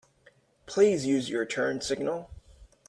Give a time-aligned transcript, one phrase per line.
[0.65, 2.31] Please use your turn signal.